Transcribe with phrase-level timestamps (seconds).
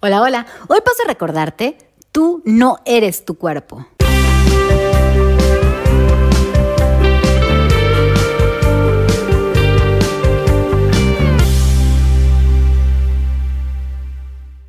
[0.00, 0.46] Hola, hola.
[0.68, 1.76] Hoy paso a recordarte,
[2.12, 3.84] tú no eres tu cuerpo.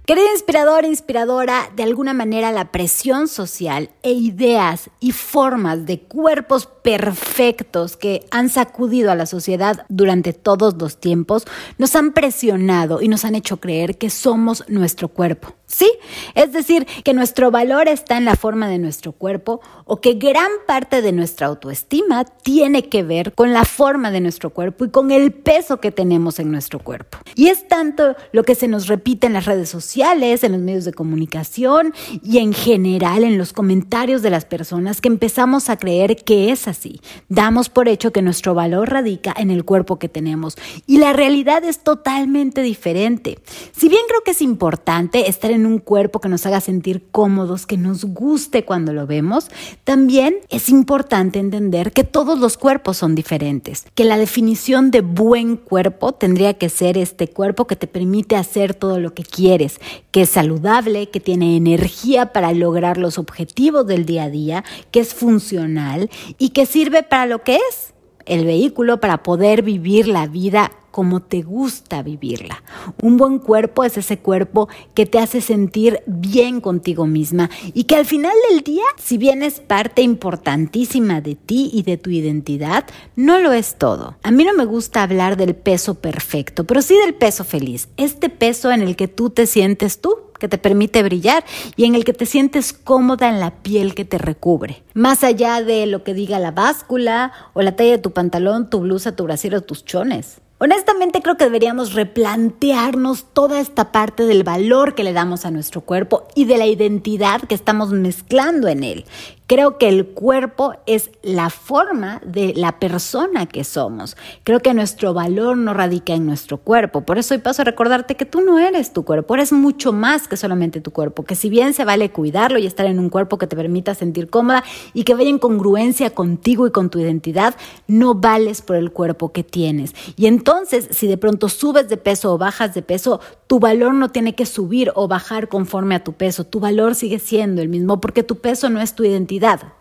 [0.10, 6.66] Querido inspirador, inspiradora, de alguna manera la presión social e ideas y formas de cuerpos
[6.66, 11.46] perfectos que han sacudido a la sociedad durante todos los tiempos
[11.78, 15.54] nos han presionado y nos han hecho creer que somos nuestro cuerpo.
[15.68, 15.92] Sí,
[16.34, 20.50] es decir, que nuestro valor está en la forma de nuestro cuerpo o que gran
[20.66, 25.12] parte de nuestra autoestima tiene que ver con la forma de nuestro cuerpo y con
[25.12, 27.20] el peso que tenemos en nuestro cuerpo.
[27.36, 30.86] Y es tanto lo que se nos repite en las redes sociales, en los medios
[30.86, 36.16] de comunicación y en general en los comentarios de las personas que empezamos a creer
[36.24, 37.02] que es así.
[37.28, 40.56] Damos por hecho que nuestro valor radica en el cuerpo que tenemos
[40.88, 43.40] y la realidad es totalmente diferente.
[43.72, 47.66] Si bien creo que es importante estar en un cuerpo que nos haga sentir cómodos,
[47.66, 49.50] que nos guste cuando lo vemos,
[49.84, 55.58] también es importante entender que todos los cuerpos son diferentes, que la definición de buen
[55.58, 59.80] cuerpo tendría que ser este cuerpo que te permite hacer todo lo que quieres,
[60.12, 65.00] que es saludable, que tiene energía para lograr los objetivos del día a día, que
[65.00, 67.94] es funcional y que sirve para lo que es
[68.30, 72.64] el vehículo para poder vivir la vida como te gusta vivirla.
[73.02, 77.96] Un buen cuerpo es ese cuerpo que te hace sentir bien contigo misma y que
[77.96, 82.86] al final del día, si bien es parte importantísima de ti y de tu identidad,
[83.16, 84.18] no lo es todo.
[84.24, 88.30] A mí no me gusta hablar del peso perfecto, pero sí del peso feliz, este
[88.30, 91.44] peso en el que tú te sientes tú que te permite brillar
[91.76, 94.84] y en el que te sientes cómoda en la piel que te recubre.
[94.94, 98.80] Más allá de lo que diga la báscula o la talla de tu pantalón, tu
[98.80, 100.42] blusa, tu brasier o tus chones.
[100.62, 105.80] Honestamente creo que deberíamos replantearnos toda esta parte del valor que le damos a nuestro
[105.82, 109.06] cuerpo y de la identidad que estamos mezclando en él.
[109.50, 114.16] Creo que el cuerpo es la forma de la persona que somos.
[114.44, 117.02] Creo que nuestro valor no radica en nuestro cuerpo.
[117.02, 120.28] Por eso hoy paso a recordarte que tú no eres tu cuerpo, eres mucho más
[120.28, 121.24] que solamente tu cuerpo.
[121.24, 124.30] Que si bien se vale cuidarlo y estar en un cuerpo que te permita sentir
[124.30, 127.56] cómoda y que vaya en congruencia contigo y con tu identidad,
[127.88, 129.96] no vales por el cuerpo que tienes.
[130.16, 134.10] Y entonces, si de pronto subes de peso o bajas de peso, tu valor no
[134.10, 136.44] tiene que subir o bajar conforme a tu peso.
[136.44, 139.02] Tu valor sigue siendo el mismo porque tu peso no es tu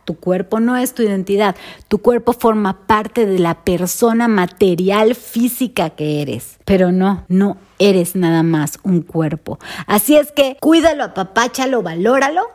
[0.05, 1.57] tu cuerpo no es tu identidad.
[1.89, 6.59] Tu cuerpo forma parte de la persona material física que eres.
[6.65, 9.59] Pero no, no eres nada más un cuerpo.
[9.87, 12.49] Así es que cuídalo, apapáchalo, valóralo,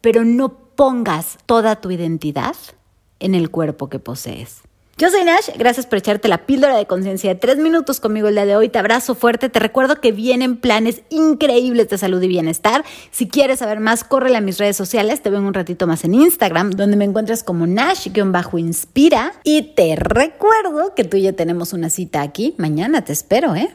[0.00, 2.56] pero no pongas toda tu identidad
[3.20, 4.62] en el cuerpo que posees.
[4.96, 8.36] Yo soy Nash, gracias por echarte la píldora de conciencia de tres minutos conmigo el
[8.36, 8.68] día de hoy.
[8.68, 12.84] Te abrazo fuerte, te recuerdo que vienen planes increíbles de salud y bienestar.
[13.10, 16.14] Si quieres saber más, córrele a mis redes sociales, te veo un ratito más en
[16.14, 19.32] Instagram, donde me encuentras como Nash-Inspira.
[19.42, 22.54] Y te recuerdo que tú y yo tenemos una cita aquí.
[22.56, 23.74] Mañana te espero, ¿eh?